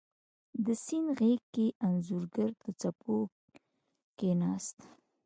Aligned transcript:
د 0.65 0.67
سیند 0.83 1.09
غیږ 1.19 1.41
کې 1.53 1.65
انځورګر 1.85 2.49
د 2.63 2.65
څپو 2.79 3.17
کښېناست 4.17 4.77